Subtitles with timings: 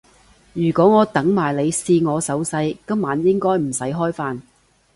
[0.53, 4.41] 如果我等埋你試我手勢，今晚應該唔使開飯